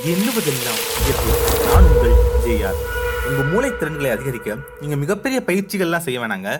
[0.00, 0.78] எண்ணுவதெல்லாம்
[1.66, 2.78] நான் உங்கள் ஜேஆர்.
[3.28, 6.50] உங்கள் மூளை திறன்களை அதிகரிக்க நீங்கள் மிகப்பெரிய பயிற்சிகள்லாம் செய்ய வேணாங்க.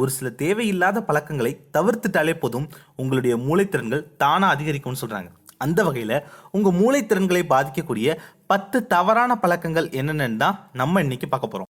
[0.00, 2.66] ஒரு சில தேவையில்லாத பழக்கங்களை தவிர்த்துட்டாலே போதும்
[3.00, 5.30] உங்களுடைய மூளைத்திறன்கள் தானாக அதிகரிக்கும்னு சொல்கிறாங்க
[5.66, 6.16] அந்த வகையில்
[6.56, 8.16] உங்கள் மூளைத்திறன்களை பாதிக்கக்கூடிய
[8.52, 11.72] பத்து தவறான பழக்கங்கள் என்னென்னு தான் நம்ம இன்னைக்கு பார்க்க போகிறோம்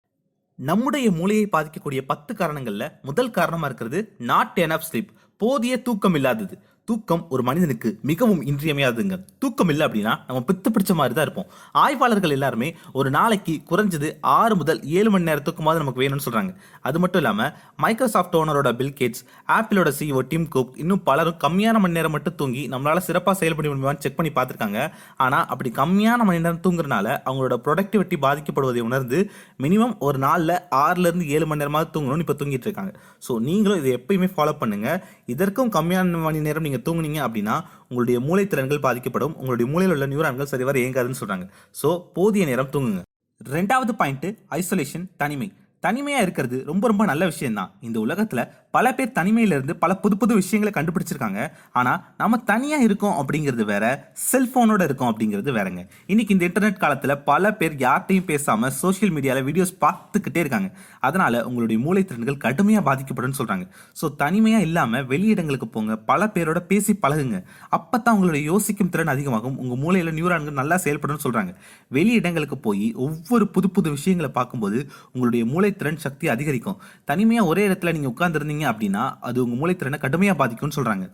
[0.59, 4.01] நம்முடைய மூளையை பாதிக்கக்கூடிய பத்து காரணங்களில் முதல் காரணமாக இருக்கிறது
[4.31, 6.55] நாட் எனப் ஸ்லீப் போதிய தூக்கம் இல்லாதது.
[6.89, 11.47] தூக்கம் ஒரு மனிதனுக்கு மிகவும் இன்றியமையாதுங்க தூக்கம் இல்லை அப்படின்னா நம்ம பித்து பிடிச்ச மாதிரி தான் இருப்போம்.
[11.83, 12.69] ஆய்வாளர்கள் எல்லாருமே
[12.99, 16.53] ஒரு நாளைக்கு குறைஞ்சது ஆறு முதல் ஏழு மணி நேரம் தூக்கமாவது நமக்கு வேணும்னு சொல்கிறாங்க
[16.89, 17.53] அது மட்டும் இல்லாமல்
[17.85, 19.23] மைக்ரோசாஃப்ட் ஓனரோட பில் கேட்ஸ்
[19.57, 24.05] ஆப்பிளோட சிஓ டிம் குக் இன்னும் பலரும் கம்மியான மணி நேரம் மட்டும் தூங்கி நம்மளால் சிறப்பாக செயல்பட முடியுமான்னு
[24.07, 24.81] செக் பண்ணி பார்த்துருக்காங்க.
[25.27, 29.21] ஆனால் அப்படி கம்மியான மணி நேரம் தூங்குறதுனால அவங்களோட ப்ரொடக்டிவிட்டி பாதிக்கப்படுவதை உணர்ந்து
[29.67, 32.95] மினிமம் ஒரு நாளில் ஆறுலேருந்து ஏழு மணி நேரமாவது தூங்கணும்னு இப்போ தூங்கிட்டு இருக்காங்க.
[33.29, 35.01] ஸோ நீங்களும் இதை எப்பயுமே ஃபாலோ பண்ணுங்கள்
[35.35, 37.55] இதற்கும் கம்மியான மணி நேரம் நீங்க தூங்குனீங்க அப்படின்னா
[37.89, 39.35] உங்களுடைய மூளை திறன்கள் பாதிக்கப்படும்.
[39.41, 41.47] உங்களுடைய மூளையில் உள்ள நியூரான்கள் சரிவர இயங்காதுன்னு சொல்றாங்க.
[41.83, 43.03] ஸோ போதிய நேரம் தூங்குங்க.
[43.41, 44.27] ரெண்டாவது பாயிண்ட்
[44.61, 45.49] ஐசோலேஷன் தனிமை.
[45.87, 48.43] தனிமையாக இருக்கிறது ரொம்ப ரொம்ப நல்ல விஷயம் தான் இந்த உலகத்தில்
[48.77, 51.41] பல பேர் தனிமையிலிருந்து பல புது புது விஷயங்களை கண்டுபிடிச்சிருக்காங்க.
[51.79, 53.85] ஆனால் நம்ம தனியாக இருக்கோம் அப்படிங்கிறது வேற
[54.29, 55.81] செல்ஃபோனோட இருக்கோம் அப்படிங்கிறது வேறங்க.
[56.13, 60.71] இன்னைக்கு இந்த இன்டர்நெட் காலத்தில் பல பேர் யார்ட்டையும் பேசாமல் சோஷியல் மீடியாவில் வீடியோஸ் பார்த்துக்கிட்டே இருக்காங்க.
[61.09, 63.67] அதனால உங்களுடைய மூளை திறன்கள் கடுமையாக பாதிக்கப்படும் சொல்கிறாங்க
[64.01, 65.93] ஸோ தனிமையாக இல்லாமல் வெளியிடங்களுக்கு போங்க.
[66.11, 67.41] பல பேரோட பேசி பழகுங்க.
[67.79, 69.59] அப்பதான் உங்களுடைய யோசிக்கும் திறன் அதிகமாகும்.
[69.65, 71.55] உங்கள் மூளையில் நியூரான்கள் நல்லா செயல்படும் சொல்கிறாங்க
[71.99, 74.81] வெளி இடங்களுக்கு போய் ஒவ்வொரு புது புது விஷயங்களை பார்க்கும்போது
[75.13, 76.81] உங்களுடைய மூளைத்திறன் சக்தி அதிகரிக்கும்.
[77.13, 81.11] தனிமையாக ஒரே இடத்துல நீங்கள் உட்காந்துருந்தீங்க உட்கார்ந்துருந்தீங்க அப்படின்னா அது உங்க மூளைத்திறனை கடுமையா பாதிக்கும்னு சொல்றாங்க.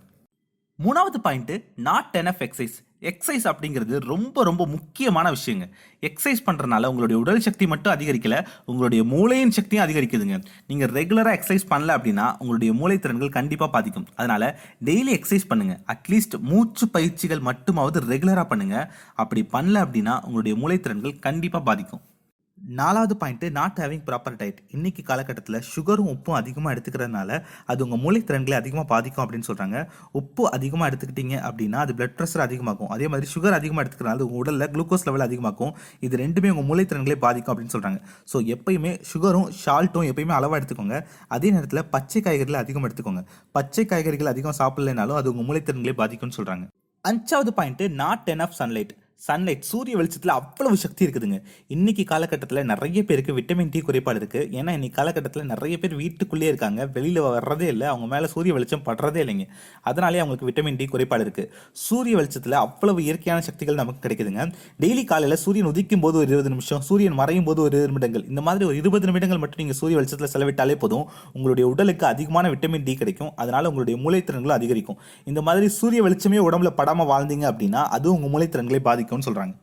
[0.84, 5.70] மூணாவது point not enough exercise exercise அப்படிங்கிறது ரொம்ப ரொம்ப முக்கியமான விஷயங்க.
[6.00, 10.44] எக்ஸசைஸ் பண்ணுறதுனால உங்களுடைய உடல் சக்தி மட்டும் அதிகரிக்கல உங்களுடைய மூளையின் சக்தியும் அதிகரிக்குதுங்க.
[10.66, 14.06] நீங்கள் ரெகுலராக எக்ஸசைஸ் பண்ணல அப்படின்னா உங்களுடைய மூளை திறன்கள் கண்டிப்பாக பாதிக்கும்.
[14.14, 14.54] அதனால்
[14.84, 21.18] டெய்லி எக்ஸசைஸ் பண்ணுங்கள் அட்லீஸ்ட் மூச்சு பயிற்சிகள் மட்டுமாவது ரெகுலராக பண்ணுங்கள் அப்படி பண்ணல அப்படின்னா உங்களுடைய மூளை திறன்கள்
[21.18, 22.00] கண்டிப்பாக பாதிக்கும்.
[22.68, 27.38] நாலாவது point not having proper diet இன்னைக்கு காலகட்டத்தில் சுகரும் உப்பும் அதிகமாக எடுத்துக்கிறதுனால
[27.70, 29.78] அது உங்கள் மூளை திறன்களை அதிகமாக பாதிக்கும் அப்படின்னு சொல்கிறாங்க
[30.20, 32.90] உப்பு அதிகமாக எடுத்துக்கிட்டீங்க அப்படின்னா அது பிளட் ப்ரெஷர் அதிகமாகும்.
[32.96, 35.72] அதே மாதிரி சுகர் அதிகமாக எடுத்துக்கிறனால உங்கள் உடலில் குளுக்கோஸ் லெவல் அதிகமாகும்
[36.08, 38.00] இது ரெண்டுமே உங்கள் மூளை திறன்களை பாதிக்கும் அப்படின்னு சொல்கிறாங்க
[38.32, 40.98] ஸோ எப்பயுமே சுகரும் ஷால்ட்டும் எப்பயுமே அளவாக எடுத்துக்கோங்க.
[41.36, 43.24] அதே நேரத்தில் பச்சை காய்கறிகளை அதிகமாக எடுத்துக்கோங்க.
[43.58, 46.66] பச்சை காய்கறிகள் அதிகம் சாப்பிடலைனாலும் அது உங்கள் மூளை திறன்களை பாதிக்கும்னு சொல்கிறாங்க
[47.04, 48.94] அஞ்சாவது point not enough sunlight
[49.26, 51.38] sunlight சூரிய வெளிச்சத்தில் அவ்வளவு சக்தி இருக்குதுங்க.
[51.74, 56.86] இன்னைக்கு காலகட்டத்தில் நிறைய பேருக்கு விட்டமின் டி குறைபாடு இருக்குது ஏன்னா இன்னைக்கு காலகட்டத்தில் நிறைய பேர் வீட்டுக்குள்ளேயே இருக்காங்க.
[56.96, 57.86] வெளியில் வர்றதே இல்லை.
[57.86, 59.46] அவங்க மேலே சூரிய வெளிச்சம் படுறதே இல்லைங்க.
[59.82, 61.50] அதனாலே அவங்களுக்கு விட்டமின் டி குறைபாடு இருக்குது
[61.86, 64.44] சூரிய வெளிச்சத்தில் அவ்வளவு இயற்கையான சக்திகள் நமக்கு கிடைக்குதுங்க.
[64.84, 68.24] டெய்லி காலையில் சூரியன் உதிக்கும் போது ஒரு இருபது நிமிஷம் சூரியன் மறையும் போது ஒரு இருபது நிமிடங்கள்.
[68.28, 71.04] இந்த மாதிரி ஒரு இருபது நிமிடங்கள் மட்டும் நீங்கள் சூரிய வெளிச்சத்தில் செலவிட்டாலே போதும்.
[71.32, 73.32] உங்களுடைய உடலுக்கு அதிகமான விட்டமின் டி கிடைக்கும்.
[73.36, 75.00] அதனால் உங்களுடைய மூளைத்திறன்களும் அதிகரிக்கும்.
[75.24, 79.54] இந்த மாதிரி சூரிய வெளிச்சமே உடம்புல படாமல் வாழ்ந்தீங்க அப்படின்னா அது உங்கள் மூளைத்திறன்களை பாதிக்கும்னு சொல்றாங்க.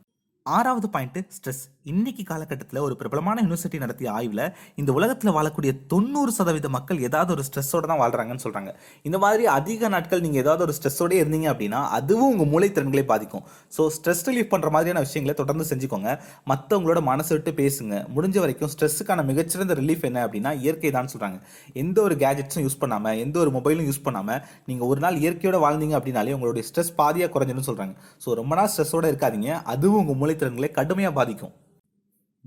[0.42, 4.40] ஆறாவது பாயிண்ட் ஸ்ட்ரெஸ் இன்னைக்கு காலகட்டத்தில் ஒரு பிரபலமான யூனிவர்சிட்டி நடத்திய ஆய்வில்
[4.80, 8.70] இந்த உலகத்தில் வாழக்கூடிய தொண்ணூறு சதவீத மக்கள் ஏதாவது ஒரு ஸ்ட்ரெஸ்ஸோட தான் வாழ்கிறாங்கன்னு சொல்கிறாங்க
[9.08, 13.44] இந்த மாதிரி அதிக நாட்கள் நீங்கள் ஏதாவது ஒரு ஸ்ட்ரெஸ்ஸோடய இருந்தீங்க அப்படின்னா அதுவும் உங்கள் மூளை திறன்களை பாதிக்கும்.
[13.76, 16.08] ஸோ ஸ்ட்ரெஸ் ரிலீஃப் பண்ணுற மாதிரியான விஷயங்களை தொடர்ந்து செஞ்சுக்கோங்க.
[16.52, 18.00] மற்றவங்களோட மனசு விட்டு பேசுங்க.
[18.16, 21.38] முடிஞ்ச வரைக்கும் ஸ்ட்ரெஸ்ஸுக்கான மிகச்சிறந்த ரிலீஃப் என்ன அப்படின்னா இயற்கை தான் சொல்கிறாங்க
[21.84, 25.96] எந்த ஒரு கேஜெட்ஸும் யூஸ் பண்ணாமல் எந்த ஒரு மொபைலும் யூஸ் பண்ணாமல் நீங்கள் ஒரு நாள் இயற்கையோட வாழ்ந்தீங்க
[26.00, 27.94] அப்படின்னாலே உங்களுடைய ஸ்ட்ரெஸ் பாதியாக குறைஞ்சிடும் சொல்கிறாங்க
[28.26, 29.52] ஸோ ரொம்ப நாள் ஸ்ட்ரெஸ்ஸோடு இருக்காதீங்க.
[29.74, 31.54] அதுவும் உங்கள் மூளை திறன்களை கடுமையாக பாதிக்கும்.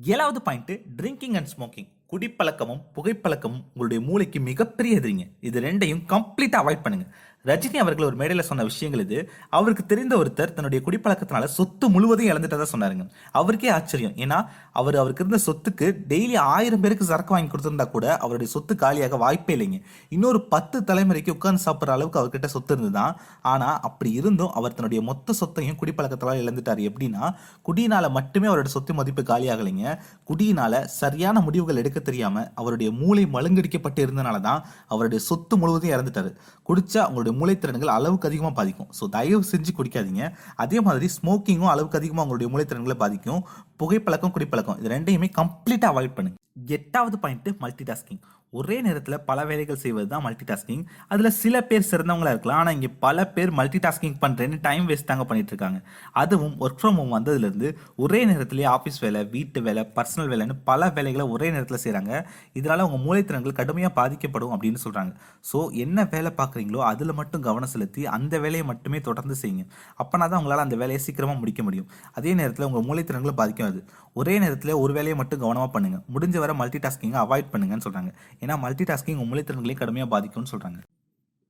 [0.03, 6.85] ஏழாவது பாயிண்ட் ட்ரிங்கிங் அண்ட் ஸ்மோக்கிங் குடிப்பழக்கமும் புகைப்பழக்கமும் உங்களுடைய மூளைக்கு மிகப்பெரிய எதிரிங்க இது ரெண்டையும் கம்ப்ளீட்டாக அவாய்ட்
[6.85, 7.07] பண்ணுங்க.
[7.45, 9.17] ரஜினி அவர்கள் ஒரு மேடையில் சொன்ன விஷயங்கள் இது.
[9.57, 13.05] அவருக்கு தெரிந்த ஒருத்தர் தன்னுடைய குடிப்பழக்கத்தினால சொத்து முழுவதும் இழந்துட்டதா சொன்னாருங்க.
[13.31, 14.15] அவருக்கே ஆச்சரியம்.
[14.23, 14.37] ஏன்னா
[14.79, 19.55] அவர் அவருக்கு இருந்த சொத்துக்கு டெய்லி ஆயிரம் பேருக்கு சரக்கு வாங்கி கொடுத்துருந்தா கூட அவருடைய சொத்து காலியாக வாய்ப்பே
[19.57, 19.79] இல்லைங்க.
[20.09, 23.15] இன்னொரு பத்து தலைமுறைக்கு உட்கார்ந்து சாப்பிட்ற அளவுக்கு அவர்கிட்ட சொத்து இருந்துதான்
[23.53, 27.23] ஆனால் அப்படி இருந்தும் அவர் தன்னுடைய மொத்த சொத்தையும் குடிப்பழக்கத்தால் இழந்துட்டார் எப்படின்னா
[27.69, 29.95] குடியினால மட்டுமே அவருடைய சொத்து மதிப்பு காலியாகலைங்க.
[30.31, 36.31] குடியினால சரியான முடிவுகள் எடுக்க தெரியாம அவருடைய மூளை மழுங்கடிக்கப்பட்டு இருந்தனால தான் அவருடைய சொத்து முழுவதும் இறந்துட்டாரு.
[36.69, 38.89] குடிச்சா உங்களுடைய மூளைத்திறன்கள் அளவுக்கு அதிகமாக பாதிக்கும்.
[38.99, 40.25] ஸோ தயவு செஞ்சு குடிக்காதீங்க.
[40.65, 43.41] அதே மாதிரி ஸ்மோக்கிங்கும் அளவுக்கு அதிகமாக அவங்களுடைய மூளைத்திறன்களை பாதிக்கும்.
[43.81, 46.37] புகைப்பழக்கம் குடிப்பழக்கம் இது ரெண்டையுமே கம்ப்ளீட்டாக அவாய்ட் பண்ணுங்க.
[46.77, 48.21] எட்டாவது பாயிண்ட் மல்டி டாஸ்கிங்
[48.53, 52.59] ஒரே நேரத்தில் பல வேலைகள் செய்வது தான் மல்டி டாஸ்கிங் அதில் சில பேர் சிறந்தவங்களா இருக்கலாம்.
[52.61, 55.79] ஆனால் இங்கே பல பேர் மல்டி டாஸ்கிங் பண்ணுறேன்னு டைம் வேஸ்ட் தாங்க பண்ணிட்டு இருக்காங்க
[56.21, 57.69] அதுவும் ஒர்க் ஃப்ரம் ஹோம் வந்ததுலேருந்து
[58.03, 62.13] ஒரே நேரத்துலேயே ஆஃபீஸ் வேலை வீட்டு வேலை பர்சனல் வேலைன்னு பல வேலைகளை ஒரே நேரத்தில் செய்கிறாங்க
[62.61, 65.13] இதனால் உங்கள் மூளைத்திறன்கள் கடுமையாக பாதிக்கப்படும் அப்படின்னு சொல்கிறாங்க
[65.51, 69.63] ஸோ என்ன வேலை பார்க்குறீங்களோ அதில் மட்டும் கவனம் செலுத்தி அந்த வேலையை மட்டுமே தொடர்ந்து செய்யுங்க.
[70.01, 71.87] அப்போனா தான் உங்களால் அந்த வேலையை சீக்கிரமாக முடிக்க முடியும்.
[72.17, 73.79] அதே நேரத்தில் உங்கள் மூளைத்திறன்களை பாதிக்கும் அது.
[74.19, 78.55] ஒரே நேரத்தில் ஒரு வேலையை மட்டும் கவனமாக பண்ணுங்கள் முடிஞ்ச வரை மல்டி டாஸ்கிங்கை அவாய்ட் பண்ணுங்கன்னு சொல்கிறாங்க ஏன்னா
[78.59, 80.79] மல்டி டாஸ்கிங் உங்களை மூளைத்திறன்களை கடுமையாக பாதிக்கும்னு சொல்கிறாங்க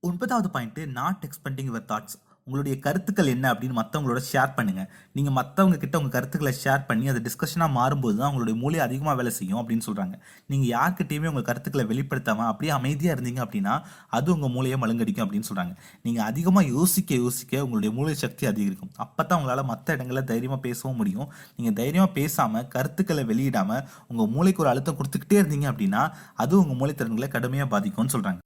[0.02, 2.16] ஒன்பதாவது point not expending your thoughts
[2.46, 7.20] உங்களுடைய கருத்துக்கள் என்ன அப்படின்னு மற்றவங்களோட ஷேர் பண்ணுங்கள் நீங்கள் மற்றவங்க கிட்ட உங்கள் கருத்துக்களை ஷேர் பண்ணி அது
[7.26, 10.14] டிஸ்கஷனாக மாறும்போது தான் உங்களுடைய மூளை அதிகமாக வேலை செய்யும் அப்படின்னு சொல்கிறாங்க
[10.50, 13.74] நீங்கள் யார்கிட்டையுமே உங்கள் கருத்துக்களை வெளிப்படுத்தாமல் அப்படியே அமைதியாக இருந்தீங்க அப்படின்னா
[14.18, 18.92] அது உங்கள் மூளையை மழுங்கடிக்கும் அப்படின்னு சொல்கிறாங்க நீங்கள் அதிகமாக யோசிக்க யோசிக்க உங்களுடைய மூளை சக்தி அதிகரிக்கும்.
[19.04, 21.28] அப்போ தான் உங்களால் மற்ற இடங்களில் தைரியமாக பேசவும் முடியும்.
[21.56, 26.04] நீங்கள் தைரியமாக பேசாமல் கருத்துக்களை வெளியிடாமல் உங்கள் மூளைக்கு ஒரு அழுத்தம் கொடுத்துக்கிட்டே இருந்தீங்க அப்படின்னா
[26.44, 28.40] அது உங்கள் மூளைத்திறன்களை கடுமையாக பாதிக்கும்னு சொல்கிறாங்க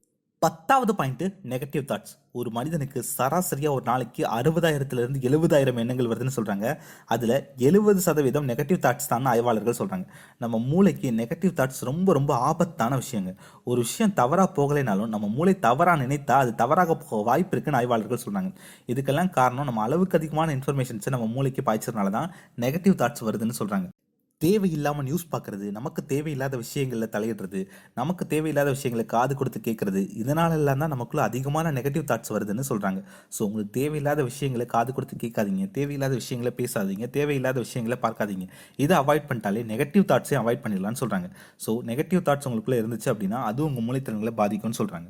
[0.44, 6.66] பத்தாவது பாயிண்ட்டு நெகட்டிவ் தாட்ஸ் ஒரு மனிதனுக்கு சராசரியாக ஒரு நாளைக்கு அறுபதாயிரத்துலேருந்து எழுபதாயிரம் எண்ணங்கள் வருதுன்னு சொல்கிறாங்க
[7.06, 10.06] அதில் எழுபது சதவீதம் நெகட்டிவ் தாட்ஸ் தான் ஆய்வாளர்கள் சொல்கிறாங்க
[10.38, 13.32] நம்ம மூளைக்கு நெகட்டிவ் தாட்ஸ் ரொம்ப ரொம்ப ஆபத்தான விஷயங்க.
[13.64, 18.52] ஒரு விஷயம் தவறாக போகலைனாலும் நம்ம மூளை தவறாக நினைத்தா அது தவறாக போக வாய்ப்பு இருக்குன்னு ஆய்வாளர்கள் சொல்கிறாங்க
[18.86, 23.88] இதுக்கெல்லாம் காரணம் நம்ம அளவுக்கு அதிகமான இன்ஃபர்மேஷன்ஸை நம்ம மூளைக்கு பாய்ச்சறதுனால தான் நெகட்டிவ் தாட்ஸ் வருதுன்னு சொல்கிறாங்க
[24.44, 27.60] தேவையில்லாமல் நியூஸ் பார்க்குறது நமக்கு தேவையில்லாத விஷயங்களில் தலையிடுறது
[27.94, 33.00] நமக்கு தேவையில்லாத விஷயங்களை காது கொடுத்து கேட்குறது இதனாலெல்லாம் தான் நமக்குள்ள அதிகமான நெகட்டிவ் தாட்ஸ் வருதுன்னு சொல்கிறாங்க
[33.38, 38.46] ஸோ உங்களுக்கு தேவையில்லாத விஷயங்களை காது கொடுத்து கேட்காதீங்க தேவையில்லாத விஷயங்களை பேசாதீங்க தேவையில்லாத விஷயங்களை பார்க்காதீங்க.
[38.76, 41.28] இதை அவாய்ட் பண்ணிட்டாலே நெகட்டிவ் தாட்ஸையும் அவாய்ட் பண்ணிடலாம்னு சொல்கிறாங்க
[41.66, 45.08] ஸோ நெகட்டிவ் தாட்ஸ் உங்களுக்குள்ளே இருந்துச்சு அப்படின்னா அது உங்கள் மூளைத்திறன்களை பாதிக்கும்னு சொல்கிறாங்க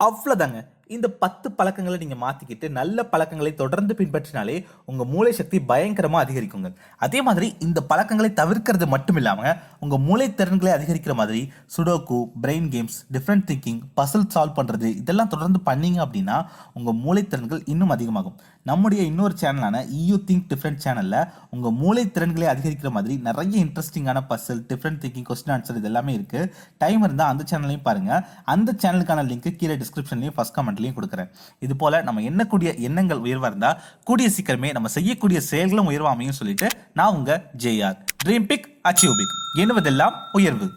[0.00, 0.60] அவ்வளோதாங்க
[0.90, 4.56] இந்த பத்து பழக்கங்களை நீங்கள் மாற்றிக்கிட்டு நல்ல பழக்கங்களை தொடர்ந்து பின்பற்றினாலே
[4.90, 6.70] உங்கள் மூளை சக்தி பயங்கரமாக அதிகரிக்குங்க.
[7.06, 11.42] அதே மாதிரி இந்த பழக்கங்களை தவிர்க்கிறது மட்டும் இல்லாமல் உங்கள் மூளை திறன்களை அதிகரிக்கிற மாதிரி
[11.76, 16.38] sudoku brain games different thinking puzzle solve பண்ணுறது இதெல்லாம் தொடர்ந்து பண்ணீங்க அப்படின்னா
[16.80, 18.36] உங்கள் மூளை திறன்கள் இன்னும் அதிகமாகும்.
[18.70, 21.18] நம்முடைய இன்னொரு சேனலான இயூ திங்க் டிஃப்ரெண்ட் சேனலில்
[21.54, 26.50] உங்கள் மூளை திறன்களை அதிகரிக்கிற மாதிரி நிறைய இன்ட்ரெஸ்டிங்கான puzzle different thinking question answer இது எல்லாமே இருக்குது
[26.78, 28.22] டைம் இருந்தால் அந்த சேனலையும் பாருங்கள்
[28.54, 31.30] அந்த சேனலுக்கான லிங்க் கீழே டிஸ்கிரிப்ஷன்லையும் ஃபஸ்ட் கமெண்ட்லையும் கொடுக்குறேன்.
[31.58, 37.14] இது போல் நம்ம எண்ணக்கூடிய எண்ணங்கள் உயர்வாக இருந்தால் கூடிய சீக்கிரமே நம்ம செய்யக்கூடிய செயல்களும் உயர்வாமையும் சொல்லிட்டு நான்
[37.14, 40.68] உங்கள் JR dream big achieve big எண்ணுவதெல்லாம் உயர்வு.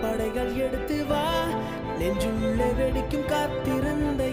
[0.00, 1.44] படைகள் எடுத்து வா.
[1.98, 4.24] நெஞ்சுள்ளே வெடிக்கும் காத்திருந்த